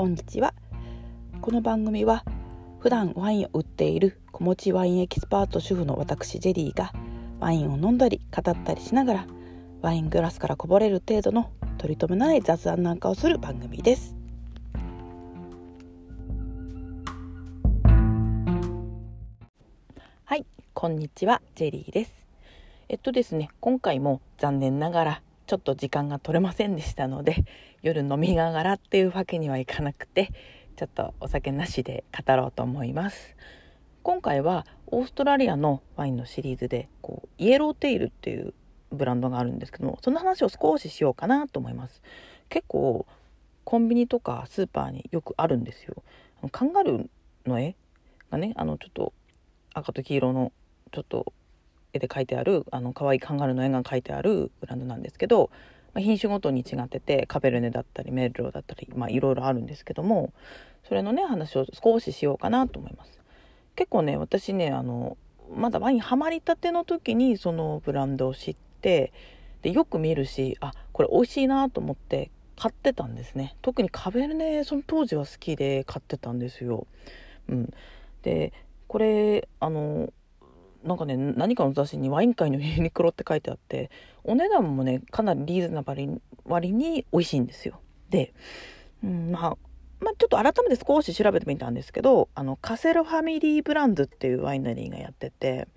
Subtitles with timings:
[0.00, 0.54] こんにちは
[1.42, 2.24] この番組は
[2.78, 6.94] 普段ワインを売っている子持ちワインエキスパート主婦の私ジェリーが
[7.38, 9.26] ワインを飲んだり語ったりしながら
[9.82, 14.16] ワイングラスからこぼれる程度の取り留めない雑談なんかをする番組です。
[20.24, 22.12] はいこんにちはジェリーです。
[22.88, 27.44] えっとですね今回も残念ながらちょっと時間が取れませんでしたので
[27.82, 30.30] 夜飲みながらっていうわけにはいかなくて
[30.76, 33.34] ちょっとお酒なしで語ろうと思います。
[34.04, 38.54] 今回はオーストラリアのワインのシリーズでこうイエローテイルっていう
[38.92, 42.00] ブランドがあるんですけどもその話を少ししようかなと思います。
[42.48, 43.04] 結構
[43.64, 46.04] コンビニとかスーパーによくあるんですよ。
[46.52, 47.08] カンガルー
[47.44, 47.74] の絵
[48.30, 49.12] がねあのちょっと
[49.74, 50.52] 赤と黄色の
[50.92, 51.32] ちょっと
[51.92, 55.50] 絵で描いてあるあの可愛いカンガルーの絵が描いてあるブランドなんですけど、
[55.94, 60.32] まあ、品種ごとに違っててカベルネだったりメルローだったりまあいろいろあるんですけども
[60.88, 63.20] それのね話を少ししようかなと思います。
[63.76, 65.16] 結構ね私ねあの
[65.54, 69.12] まだワインハマりたての時にそのブランドを知って
[69.62, 73.56] でよく見るしあこれ美味しいなと思って買ってたんですね。
[73.62, 76.86] 特にカベルネその当時は好きで買ってたんですよ、
[77.48, 77.72] うん、
[78.22, 78.52] で
[78.86, 80.12] これあの
[80.84, 83.90] なんかね何かの雑誌にワイン界のユニクロって書いてあって
[84.24, 88.32] お値段もねかなりリーズナブル割に美味しいんですよで、
[89.04, 89.56] うん、まあ
[90.00, 95.68] まあ、ちょっと改めて少し調べてみたんですけどあのカセロファミリーブランドっていうワイナリーがやってて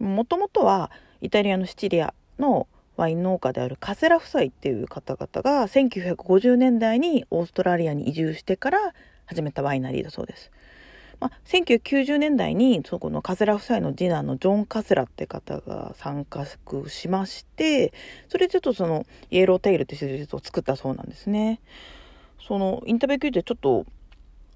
[0.00, 0.90] もともとは
[1.20, 8.94] イタリアのシチリアのワイン農家であるカセラ夫妻っていう方々が1950年代にオーストラリアに移住してから
[9.26, 10.50] 始めたワイナリーだそうです。
[11.22, 16.44] まあ、1990年代にそこのカセラ夫妻の次男のジョン・カセラって方が参加
[16.88, 17.92] しまして
[18.28, 21.60] それでちょっとそのイエローテイルって施術を作ったそうなんですね。
[22.44, 23.86] そのインタビュー記事でちょっと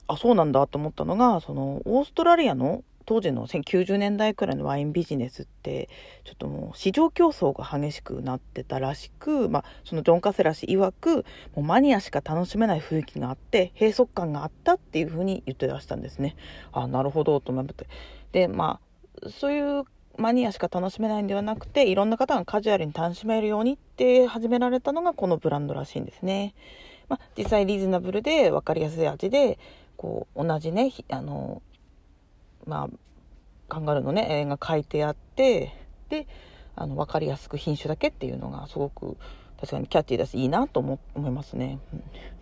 [0.09, 5.89] あそうなんだと思ったのがそのオーストラリアの当時の1990年代くらいのワインビジネスって
[6.25, 11.25] ちょっともう市場競争が激しくなってたらしく、まあ、そのジョン・カセラ氏曰く
[11.55, 16.37] もうマニアしか楽しめない雰囲気があって閉塞感があったっていうふうに言ってらしたんですね。
[16.73, 17.87] あなるほどと思って
[18.33, 18.81] でま
[19.25, 19.85] あそういう
[20.19, 26.55] マニアしか楽しめないんではなくていろんな方がカジュアルに楽しめるようにって始められたのがこのブランドらしいんですね。
[27.09, 29.59] まあ、実際リーズナブルで分かりやすい味で
[29.97, 31.63] こう同じねあの
[32.67, 32.97] まあ
[33.69, 35.73] カンガルーのね絵が描いてあって
[36.09, 36.27] で
[36.75, 39.17] あの分かりやすく品種だけっていうのがすごく
[39.61, 41.79] 確かにキャッチーだしいいなと思いますね。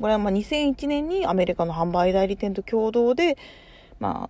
[0.01, 3.39] これはまあ2001年にアメリカの販売代理店と共同で、
[4.01, 4.29] ま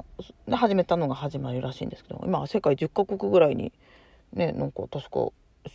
[0.51, 3.73] あ、始めたのが始まりらしいんですけど今世界10カ国ぐらいに
[4.35, 5.29] ねなんか確か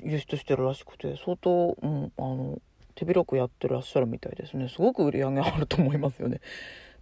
[0.04, 2.60] 輸出してるらしくて相当、うん、あの
[2.94, 6.42] 手広くやってらっしゃるみたいですねすごく売り上げあると思いますよね。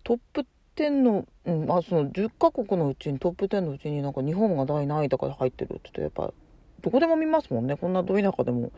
[0.06, 0.46] トップ
[0.78, 6.34] 10の、うん、あその10カ国のうちにトップ10のうちになんか日本が第何位とかで入ってるって言うとやっぱ
[6.82, 7.76] どこでも見ますもんね。
[7.76, 8.72] こんなど田舎でも。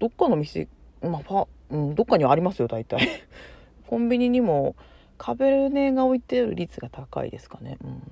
[0.00, 0.68] どっかの店
[1.00, 3.08] まあファ、うん、どっかにはありますよ大体。
[3.86, 4.74] コンビニにも
[5.18, 8.02] カベルネが置いてる率が高いですかね、うん、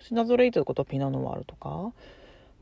[0.00, 1.92] シナゾレイトとかピナノワールとか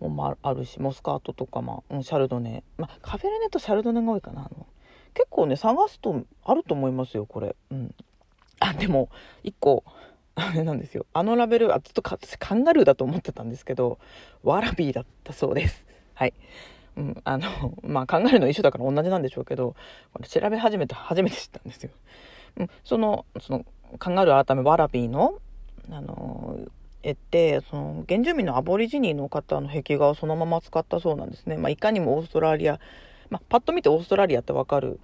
[0.01, 4.51] も、あ、るしモスカートとか、まあ、うん、シャルドネ、まあ、カベルネとシャルドネが多いかな
[5.15, 7.95] 結構ね探すとあると思いますよこれ、うん、
[8.71, 9.09] あ、でも、
[9.43, 9.85] 一個、
[10.37, 11.07] あれなんですよ。
[11.15, 13.99] あのラベルはずっと私カンガルーだと思ってたんですけど、
[14.43, 15.85] ワラビーだったそうです。
[16.15, 16.35] はい。
[16.97, 19.75] うん、あの、 まあ、カンガルーの一種だから同じなんでしょうけど、
[20.13, 21.91] これ調べ始めて初めて知ったんですよ。
[22.59, 23.65] うん、その、その、
[23.99, 25.35] カンガルー改めワラビーの、
[25.91, 26.59] あの、
[27.03, 31.57] 絵って、その、原住民のアボリジニーの方の壁画をそのまま使ったそうなんですね。
[31.57, 32.81] まあ、いかにもオーストラリア、
[33.31, 34.99] まあ、パッと見てオーストラリアってわかる、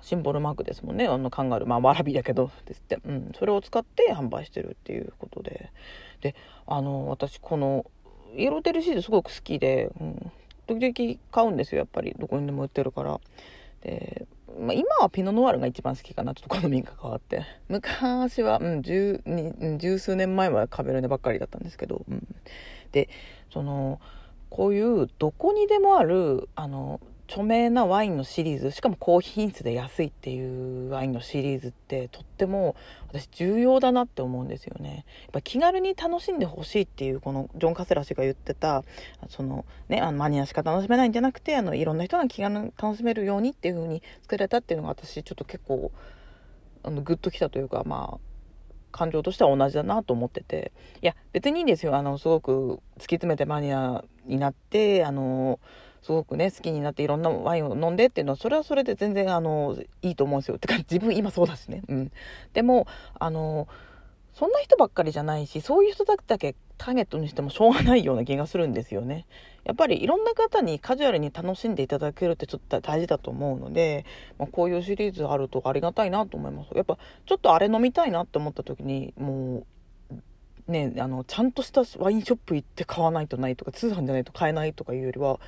[0.00, 1.06] シンボルマークですもんね。
[1.06, 1.68] あのカンガルー。
[1.68, 2.98] まあ、わらびだけど、ですって。
[3.04, 3.32] うん。
[3.38, 5.70] それを使って販売してるっていうことで。
[6.20, 6.34] で、
[6.66, 7.86] あの、私、この、
[8.36, 10.32] イエローテルシーズすごく好きで、うん。
[10.66, 12.14] 時々買うんですよ、やっぱり。
[12.18, 13.20] どこにでも売ってるから。
[13.82, 14.26] で、
[14.60, 16.34] まあ、今はピノノワールが一番好きかな。
[16.34, 17.44] ちょっと好みが変わって。
[17.68, 19.22] 昔は、うん、十、
[19.78, 22.26] 十数年前はカベルネばっかりだったんですけど、うん。
[22.92, 23.08] で、
[23.50, 24.00] その、
[24.50, 32.74] こういうどこにでもある、あの、著名なワインのシリーズしかも高品質で安いっていうワインのシリーズってとっても
[33.08, 35.04] 私重要だなって思うんですよね。
[35.24, 38.82] やっぱ気軽に楽しんでほしいっていうこのジョン・カセラ氏が言ってた
[39.28, 45.92] そのねあのマニアしか楽しめないんじゃなくてあのいろんな人が気軽に楽しめるようにっていう風に作られたっていうのが私ちょっと結構
[46.82, 48.18] あのグッときたというかまあ
[48.90, 50.72] 感情としては同じだなと思ってて
[51.02, 55.60] いや別にいいんですよあのすごく突き詰めてマニアになってあの
[56.02, 60.56] すごくね好きになっていろんなワインを飲んでっていうのはそれはそれで全然あのいいと思うんですよ。
[60.56, 61.82] ってか自分今そうだしね。
[61.88, 62.12] うん。
[62.52, 62.86] でも
[63.18, 63.68] あの
[64.34, 69.26] そんな人ばっかりじゃないしそういう人だけターゲットにしてもしょうがないような気がするんですよね。
[69.64, 74.06] やっぱりいろんな方にカジュアルに楽しんでいただけるってちょっと大事だと思うので、
[74.38, 76.70] まあ、こういうシリーズあるとありがたいなと思います。
[76.74, 76.96] やっぱ
[77.26, 79.66] ちょっとあれ飲みたいなって思った時にも
[80.68, 85.40] うねあのちゃんとしたワインショップ行って買わないとないとか通販じゃないと買えないとかいうよりは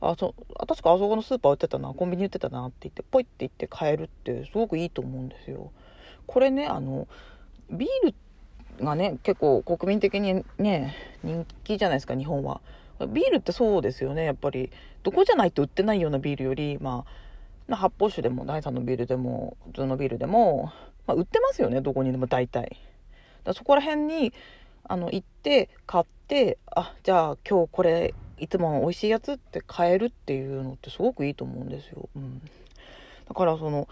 [0.00, 0.34] あそ
[0.66, 5.72] 確かあそこのスーパー売ってたなコンビニ売ってたなって言ってポイって言って買えるってすごくいいと思うんですよ。
[6.26, 7.08] これねあの
[7.70, 8.12] ビー
[8.78, 12.60] ルがね結構国民的にね人気じゃないですか日本は。
[13.08, 14.70] ビールってそうですよねやっぱり。
[15.04, 17.04] どこじゃないと売ってないようなビールよりま
[17.70, 20.72] あ発泡酒でも第3のビールでも普通のビールでも、
[21.06, 22.78] まあ、売ってますよねどこにでも大体。
[23.44, 24.32] だそこら辺に
[24.84, 32.40] あの行って買ってあじゃあ今日これいつもの美味しいやつって買えるっていうのってすごくいいと思うんですよ、うん、
[33.28, 33.88] だからその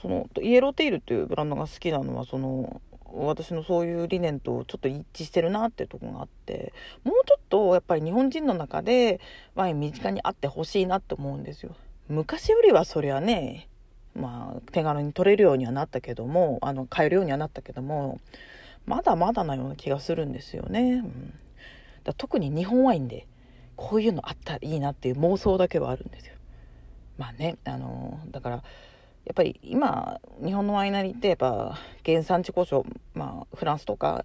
[0.00, 2.80] そのイエローテイルっていうブランドが好きなのはその
[3.12, 6.72] 私のそういう理念とちょっと一致してるなってとこがあって
[7.04, 9.20] もうちょっとやっぱり日本人の中で
[9.54, 11.74] ワイン身近にあってほしいなって思うんですよ。
[12.08, 13.68] 昔よりはそりゃね
[14.14, 18.20] まあ手軽に取れるようにはなったけどもあの買えるようにはなったけども
[18.86, 21.34] まだまだなような気がするんですよね、うん、
[22.04, 23.26] だ特に日本ワインで
[23.78, 26.34] こういうのあったらいいなっていう妄想だけはあるんですよ。
[27.16, 28.62] まあねあのだからや
[29.32, 32.84] っぱり今日本のワイナリーってやっぱ原産地交渉、
[33.14, 34.24] まあ、フランスとか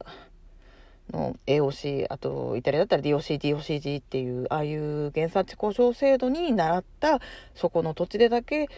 [1.11, 7.19] の AOC あとイタリアだったら DOC、DOCG っていうああいう原産地交渉制度に習った
[7.53, 8.69] そこの土地でだけ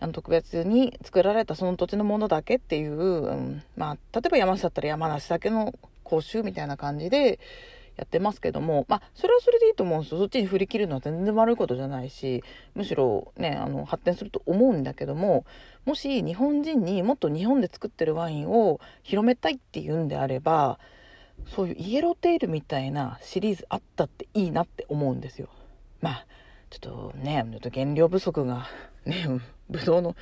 [0.00, 5.72] あの特別に作られたその土地のものだけっていう、うん、まあ例えば山梨だったら山梨だけの
[6.02, 7.38] 講習みたいな感じで
[7.96, 10.18] やってますけども、まあ、それはそれでいいと思うんですよ。
[10.18, 12.42] そっちに振り切るのは全然悪いことじゃないし、
[12.74, 15.44] むしろね、あの、発展すると思うんだけども、
[15.84, 20.78] もし日本人にもっと日本で作ってるワインを広めたいっていうんであれば、
[21.46, 25.48] そういうイエローテールみたいなシリーズあったっていいなって思うんですよ。
[26.00, 26.26] まあ、
[26.70, 28.66] ちょっとね、原料不足が、
[29.04, 29.26] ね、
[29.68, 30.16] ぶどうの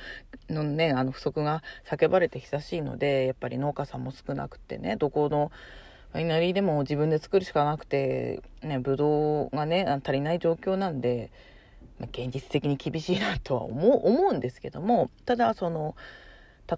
[0.49, 5.51] のね、あの不足が叫ばれて久しいので、やっぱり農家さんも少なくてね、どこの
[6.13, 11.31] ワイナリーでも自分で作るしかなくて、ね、ブドウがね、足りない状況なんで、
[11.99, 15.95] ま現実的に厳しいなとは思う 思うんですけども、ただ、その、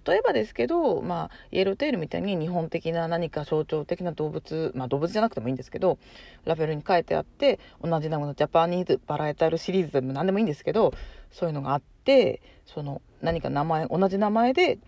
[0.06, 5.98] 例えばですけど、まあ、イエローテールみたいに日本的な何か象徴的な動物、まあ動物じゃなくてもいいんですけど、
[6.44, 10.92] ラベルに書いてあって、同じ名前のジャパニーズバラエタルシリーズでも何でもいいんですけど、
[11.30, 14.78] そういうのがあって、その何か名前、同じ名前で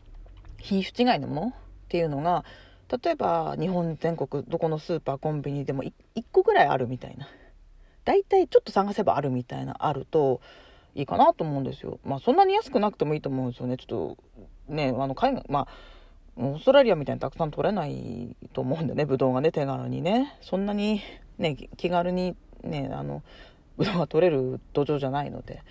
[0.58, 1.52] 品種違いのものっ
[1.88, 2.44] ていうのが、
[2.90, 7.28] 例えば日本全国どこのスーパーコンビニでも 1, 1個ぐらいあるみたいな。
[8.04, 10.40] 大体ちょっと探せばあるみたいなあると
[10.94, 11.98] いいかなと思うんですよ。
[12.04, 13.76] まあそんなに安くなくてもいいと思うんですよね。
[13.76, 14.16] ちょっ
[14.66, 15.68] とねあの海外まあ
[16.36, 19.04] オーストラリアみたいにたくさん取れないと思うんでね。
[19.04, 20.36] ブドウがね手軽にね。
[20.40, 21.02] そんなに
[21.36, 23.22] ね気軽にねあの
[23.76, 25.62] ブドウが取れる土壌じゃないので。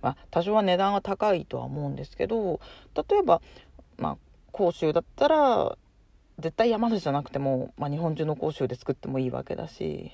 [0.00, 2.60] まあ多少は値段は高いとは思うんですけど
[2.96, 3.40] 例えば
[3.98, 4.18] まあ
[4.50, 5.78] 甲州だったら
[6.38, 10.10] 絶対山梨じゃなくても、まあ、日本中の甲州で作ってもいいわけだし、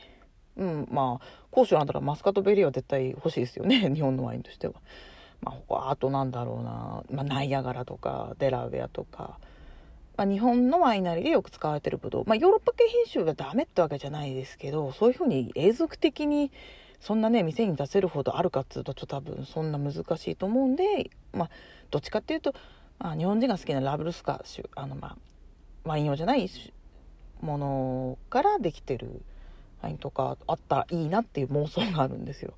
[0.56, 4.74] うん、まあ甲州なんだらマスカットベリーは絶対欲しいですよね 日本のワインとしては。
[5.40, 9.38] まあ、あとなんだろうな、まあ、ナイアガラとかデラウェアとか、
[10.16, 16.50] まあ、日本のワイナリーでよく使われてるブドウ、まあ、ヨーロッパ系品種がダメってわけじゃないですけどそういうふうに永続的に
[16.98, 21.50] そんなね店に出せるほどあるかっつうとちょっと多分そんな難しいと思うんでまあ
[21.92, 22.52] どっちかっていうと、
[22.98, 25.16] まあ、日本人が好きなラブルスカ種あのまあ
[25.88, 26.50] ワイン用じゃない
[27.40, 29.22] ものからできてる
[29.82, 32.54] ワインとかあったらいいなっていう妄想があるんですよ。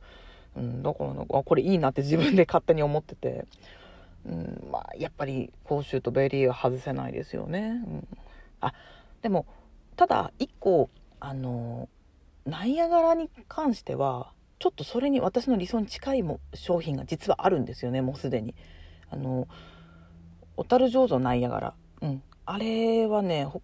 [0.57, 3.47] うん、だからなんかこれいいなって自分で勝手に思ってて、
[4.27, 7.83] うん、まあやっぱり甲州とベリーは外せないですよね。
[7.87, 8.09] うん、
[8.61, 8.73] あ
[9.23, 9.47] でも
[9.97, 11.89] ただ一個あの
[12.47, 18.55] ナイアガラに関してはちょっとそれに私の理想に近いも商品が実はあるんですよねもうすでに。
[19.13, 19.49] あの
[20.57, 22.23] 小樽醸造ナイアガラ、うん、
[22.53, 23.61] あれはね北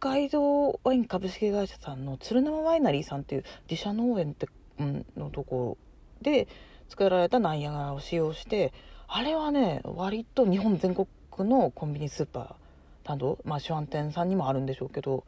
[0.00, 5.76] 海道ワイン株式会社さんの鶴沼ワイナリーさんっていう自社農園って、うん、のとこ
[6.22, 6.48] ろで
[6.88, 8.72] 作られたナイアガラを使用して
[9.08, 11.06] あれはね割と日本全国
[11.50, 15.26] のコンビニスーパーなど、まあ、主販店さんにもあるんでしょうけど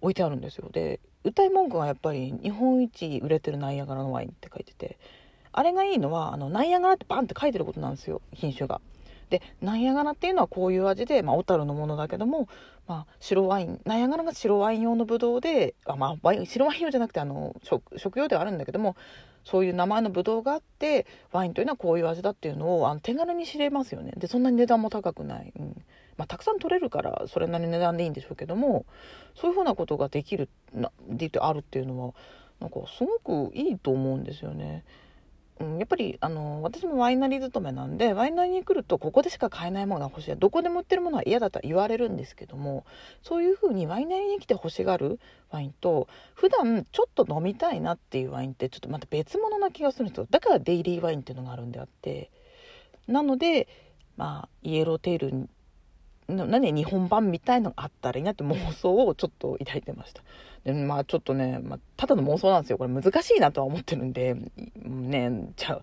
[0.00, 5.00] 置いてあるんですよで歌い文句がやっぱり日本一売れてるナイアガラのワインって書いてて
[5.50, 8.80] あれがいいのはあのナイアガラってバンって書いてることなんですよ品種が。
[9.30, 12.48] でナイアガラっていうのはこういう味で、まあ、小樽のものだけども、
[12.86, 18.96] まあ、白ワインナイアガラが白ワイン用のブドウであ、まあ、ワイン白ワイン用じゃなくてあの食食用ではあるんだけども
[19.44, 24.12] そういう名前のブドウがあってワインというのはこういう味だっていうのをあの手軽に知れますよね。
[24.16, 25.84] でそんなに値段も高くない、うん。
[26.16, 28.86] まあ、たくさん取れるからそれなりの値段でいいんでしょうけども
[29.34, 32.14] そういうふうなことができるなであるっていうのは
[32.60, 34.84] なんかすごくいいと思うんですよね。
[35.60, 42.84] うん、やっぱりあの私もワイナリー勤めなんでワイナリーに来るとここでしか買えないものが欲しいどこでも売ってるものは嫌だと言われるんですけども
[43.22, 45.20] そういうふうにワイナリーに来て欲しがる
[45.50, 50.26] ワインと普段ちょっと飲みたいなっていうワインってちょっとまた別物な気がするんですよ。
[50.28, 52.30] だからデイリーワインっていうのがあるんであって。
[53.06, 53.68] なので
[54.16, 55.48] まあイエローテール
[56.28, 60.22] 何日本版みたいのがあったらいいなって妄想をちょっと抱いてました。
[60.64, 62.78] でまあちょっとね、まあ、ただの妄想なんですよ。
[62.78, 64.34] これ難しいなとは思ってるんで
[64.84, 65.82] ねじゃあ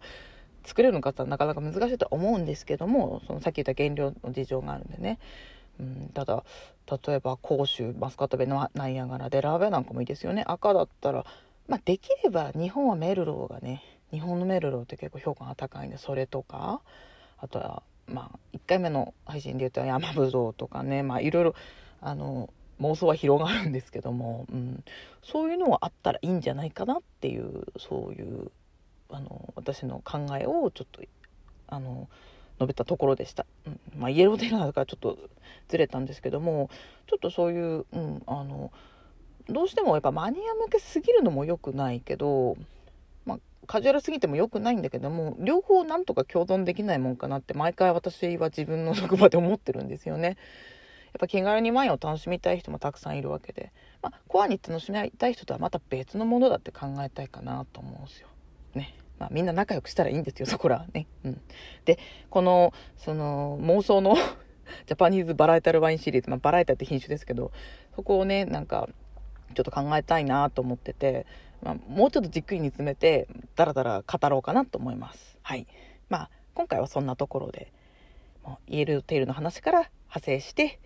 [0.63, 5.19] 作れるのかってなかなか難しいとは思うんですけどもそのさっき言った原料の事情があるんでね、
[5.79, 6.43] うん、ただ
[7.05, 10.43] 例えば甲州マスカットベのナイアガラデラーベなんかもいいですよね。
[10.47, 11.25] 赤だったら、
[11.67, 16.81] まあ、できれば日本はメルローがね日本のメルローって結構評価が高いんでそれとか
[17.37, 21.55] あとはまあ1回目の配信で言った山ぶどうとかねまあいろいろ
[22.01, 22.49] あの
[22.81, 24.83] 妄想は広がるんですけども、うん、
[25.23, 28.51] そういうのはあったらいいんじゃないかなっていうそういう
[29.09, 31.01] あの私の考えをちょっと
[31.67, 32.09] あの
[32.59, 33.79] 述べたところでした、うん。
[33.97, 35.17] まあ、イエローテーラーだからちょっと
[35.67, 36.69] ずれたんですけども
[37.07, 38.71] ちょっとそういう、うん、あの
[39.49, 42.55] どうしてもやっぱマニア向けすぎるのも良くないけど、
[43.67, 50.37] カジュアルすぎても良くないんだけども両方なんとか共存できないもんかなって毎回私は自分の職場で思ってるんですよね。
[51.13, 58.29] やっぱ気軽にワインを楽しみたい人もたくさんいるわけで、まあ、コアに楽しみたい人とはまた別のものだって考えたいかなと思うんですよ。
[58.75, 58.95] ね。
[59.19, 61.07] まあ、みんな仲良くしたらいいんですよ、そこらはね。
[61.25, 61.41] うん。
[61.83, 61.99] で、
[62.29, 64.15] この、その、妄想の
[64.87, 67.51] ジャパニーズバラエタルワインシリーズ、まあ、バラエタって品種ですけど、
[67.93, 68.87] そこをね、なんか、
[69.53, 71.25] ちょっと考えたいなと思ってて、
[71.61, 75.37] まあ、もうちょっとじっくり煮詰めて、だらだら語ろうかなと思います。
[75.41, 75.67] はい。
[76.09, 77.71] まあ、今回はそんなところで、
[78.43, 80.79] もうイエルテールの話から派生して、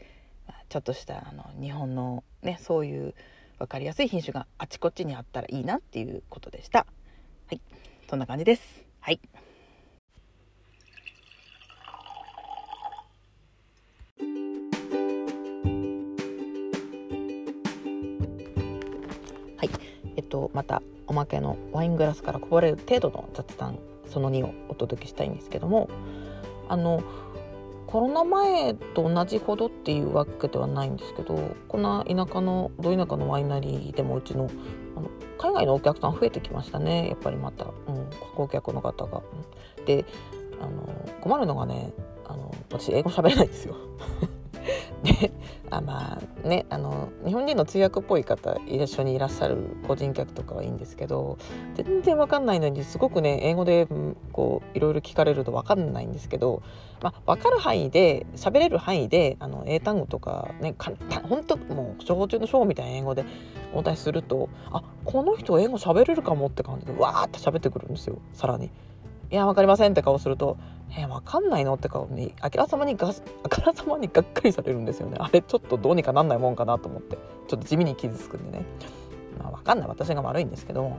[0.70, 3.14] ちょっとしたあの日本のねそういう
[3.60, 6.80] 分かりやすい品種があちこちにあったらいいなっていうことでした。
[6.80, 6.86] は
[7.52, 7.62] い、
[8.10, 8.84] そんな感じです。
[9.00, 9.20] はい、
[20.56, 25.90] またおまけのワイングラスからこぼれる程度の雑談その2をお届けしたいんですけども
[26.70, 27.04] あの
[27.88, 34.50] コロナ前と同じほどっていうわけではないんですけどこんな田舎のど田舎のワイナリーでもうちの
[34.96, 39.22] あの海外のお客さん増えてきましたねやっぱりまた、うん、観光客の方が。
[39.86, 40.06] で
[40.62, 41.92] あの困るのがね
[42.26, 43.76] あの私英語喋れないんですよ。
[45.06, 45.32] で
[45.70, 49.58] あまあねあの日本人の通訳っぽい方一緒にいらっしゃる
[49.88, 51.38] 個人客とかはいいんですけど
[51.76, 53.88] 全然わかんないのにすごくね英語で
[54.34, 56.64] こういろいろ聞かれるとわかんないんですけど、
[57.02, 63.26] まあ、分かる範囲で喋れる範囲であの英単語とかね簡単本当もう処方中の章みたいな英語で
[63.74, 68.72] お答えするとあこの人英語喋れるかもって感じでわーって喋ってくるんですよさらに。
[69.32, 70.58] いや分かりませんって顔すると
[70.92, 71.74] えー、わかんないの？
[71.74, 73.14] って顔にあからさまにが
[73.44, 75.18] あからさまにがっかりされるんですよね。
[75.20, 77.18] あれちょっとどうにかなんないもんかなと思って。
[77.48, 78.66] ちょっと地味に傷つくんでね、
[79.38, 79.88] まあ、わかんない。
[79.88, 80.98] 私が悪いんですけど、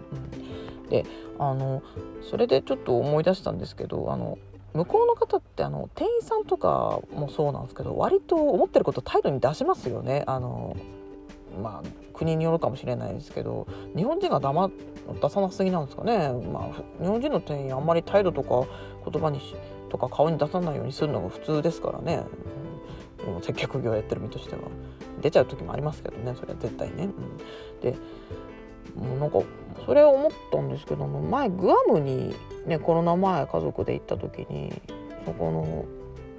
[0.85, 1.05] うん、で
[1.41, 1.83] あの
[2.31, 4.39] それでちょっと思い出したんですけどあの
[4.75, 10.23] 向こうの方ってあの店員さんとかもそうなんですけど割と思ってること態度に出しますよね。
[10.27, 10.77] あの
[11.61, 13.67] まあ国によるかもしれないですけど
[13.97, 14.71] 日本人が黙
[15.21, 18.67] 出さなすぎなんですかね、まあ、日本人の店員あんまり態度とか
[19.11, 19.41] 言葉に
[19.89, 22.25] とか顔に出さないようにするのが普通ですからね、
[23.27, 24.63] うん、接客業やってる身としては。
[25.21, 27.05] 出ちゃう時もありますけどねそれは絶対ね。
[27.05, 27.97] うん、で
[28.95, 29.41] もうなんか
[29.85, 32.35] それを思ったんですけども前グアムに
[32.67, 34.73] ねコロナ前家族で行った時に
[35.25, 35.85] そこの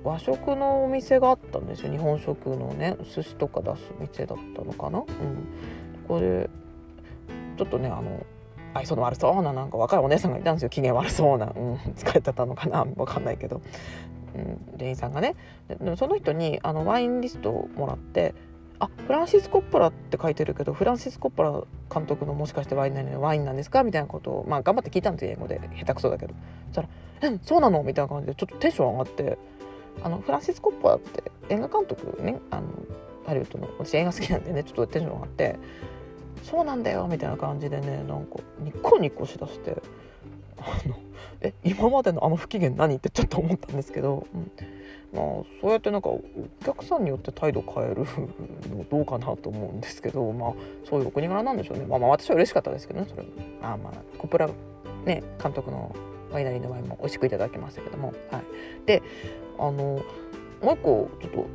[0.04, 1.92] 和食のお店があったんですよ。
[1.92, 5.00] 日本食のね寿司とか出す店だったのかな。
[5.00, 5.06] うん、
[6.08, 6.50] これ
[7.58, 8.26] ちょっとねあの
[8.78, 10.70] 愛想の悪そうななんか若いお姉さんがいたんですよ。
[10.70, 13.62] 機嫌悪そうな、うん、疲れてたのかな分かんないけど、
[14.36, 15.36] うん、店員さんがね。
[15.68, 18.34] ででもその人にあのワインリストをもらって
[18.80, 21.52] 「あフランシス・コッポラって書いてるけどフランシス・コッポラ
[21.94, 25.60] 監督のもしかしてワインなワインなんですか?」みたいなことを、まあ、頑張って聞いたんですよ英語で。
[25.78, 26.34] 下手くそだけど。
[26.72, 26.90] そしたら
[27.32, 29.38] 「うんそうなの?」みたいな感じでちょっとテンション上がって
[30.04, 32.68] あのフランシス・コッポラって映画監督ねあの
[33.26, 35.56] ハリウッドの私映画好きなんでねちょっとテンション上がって
[36.44, 39.82] そうなんだよみたいな感じでねなんかニッコニコしだして
[40.60, 40.96] あの
[41.42, 42.96] え今までのあの不機嫌何？
[42.96, 44.52] ってちょっと思ったんですけど、うん、
[45.14, 46.24] まあそうやってなんかお
[46.66, 48.06] 客さんによって態度変える
[48.76, 50.54] のどうかなと思うんですけどまあ
[50.90, 51.86] そういうお国柄なんでしょうね。
[51.86, 53.24] まあまあ私は嬉しかったですけどねそれ
[53.62, 54.50] まあまあコプラ
[55.06, 55.96] ね監督の
[56.32, 58.44] ワイナリーのワインも美味しくいただきましたけども、はい、
[58.86, 59.02] で
[59.60, 60.02] あの
[60.62, 61.48] もう一個ちょっと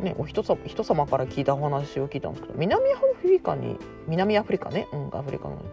[0.00, 3.76] ねお人様人様から聞いたお話を聞いたんですけど南アフリカに
[4.08, 5.64] 南アフリカね、うん、アフリカの、行っ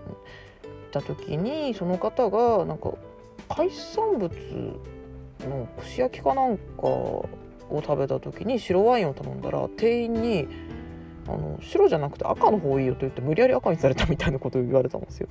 [0.92, 2.94] た時にその方がなんか
[3.50, 4.32] 海産物
[5.42, 7.30] の串焼きかなんかを
[7.70, 10.48] 食べた時に白ワインを頼んだら店員に
[11.28, 15.28] あの白じゃなくて赤の方いいよと言って無理やり赤にされたみたいなことを言われたんですよ。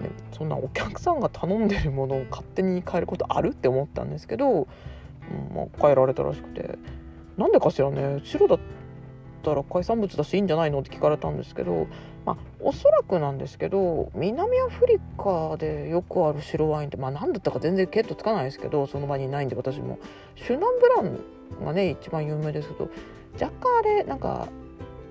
[0.00, 4.66] ね、そんなお客さんが頼んでるものを勝手に変えることあるって思ったんですけど、うん
[5.54, 6.78] まあ、変えられたらしくて
[7.38, 8.58] なんでかしらね白だっ
[9.42, 11.86] たら海産物だしいいんじゃないのって聞かれたんですけど、
[12.26, 19.98] まあ、おそらくなんですけど南アフリカでよくある白ワインってまあ何だったか全然見当つかないですけどその場にいないんで私も。
[20.36, 22.90] シュナンブランがね一番有名ですけど
[23.40, 24.48] 若干あれなんか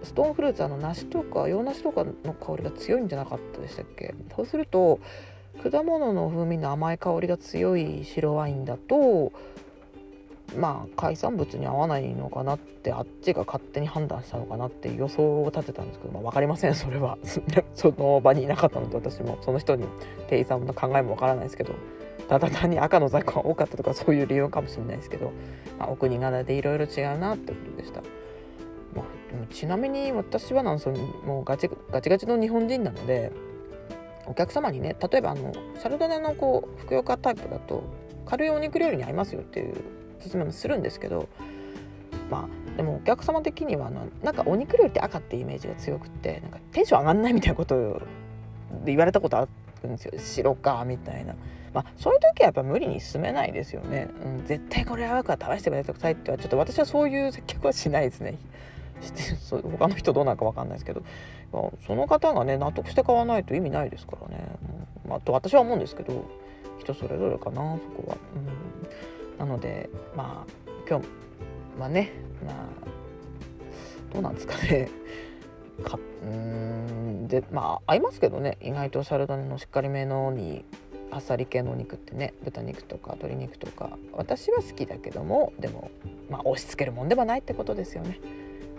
[0.03, 4.13] ストーンフルーツあの梨とか洋梨とかの香りが強いんじゃなかったでしたっけ？
[4.35, 4.99] そうすると
[5.63, 9.31] 果物の風味の甘い香りが強い白ワインだと
[10.55, 17.17] まあ海産物に合わないのかなってあっちが勝手に判断したのかなって予想を立てたんですけど、まあ、分かりませんそれは
[17.75, 19.85] その場にいなかったので私もその人に
[20.29, 21.73] 店員さんの考えも分からないですけど
[22.29, 25.31] ただ単に赤の在庫が多かったとかそういう理由かもしれないですけど、
[25.79, 28.01] まあ、お国柄でいろいろ違うなってことでした。
[28.95, 33.31] まあ、ちなみに私はなんそのもうガチガチガチの日本人なので
[34.25, 37.83] お客様にね例えばあのシャルドネのこうふくよかタイプだと
[38.25, 39.75] 軽いお肉料理に合いますよっていう
[40.19, 41.27] 説明もするんですけど
[42.29, 48.01] まあでもお客様的にはあのなんかお肉料理って赤ってイメージが強くってなんかテンション上がんないみたいなこと
[48.83, 49.47] で言われたことあ
[49.83, 50.13] るんですよ。
[50.17, 51.35] 白かみたいな。
[51.73, 58.37] まあ、そういう時はやっぱ無理に進めないですよね、うん、絶対これ合うから試してくださいってはちょっと私はそういう接客はしないですね。
[59.01, 61.03] してそう他の人どうなるか分かんないですけど。
[61.85, 64.43] その方がね納得して買わないと意味ないですからね、
[65.07, 66.25] まあ、と私は思うんですけど
[66.79, 68.17] 人それぞれかなそこは。
[68.35, 68.89] うん、
[69.37, 70.51] なのでまあ
[70.89, 71.05] 今日
[71.79, 72.11] はね
[72.45, 72.55] まあ
[74.13, 74.89] どうなんですかね。
[75.83, 78.57] かうんでまあ合いますけどね。
[78.61, 80.65] 意外とシャルドネのしっかりめのに
[81.11, 85.91] あっさり系のお肉ってね豚肉とか鶏肉とか私は好きだけどもでも
[86.29, 88.19] まあ押し付けるもんではないってことですよね。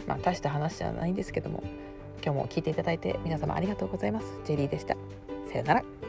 [0.06, 1.62] まあ大した話じゃないんですけども
[2.24, 4.26] 今日も聞いていただいて皆様ありがとうございます。
[4.44, 4.96] ジェリーでした。
[5.52, 6.07] さよなら。